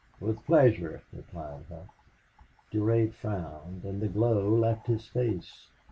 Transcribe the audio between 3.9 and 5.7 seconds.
the glow left his face.